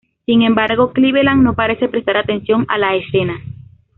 [0.25, 3.39] Sin embargo, Cleveland no parece prestar atención a la escena.